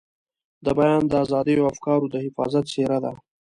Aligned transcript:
د 0.65 0.67
بیان 0.77 1.03
د 1.07 1.13
ازادۍ 1.23 1.55
او 1.59 1.67
افکارو 1.73 2.11
د 2.13 2.15
حفاظت 2.25 2.63
څېره 2.73 2.97
ده. 3.03 3.13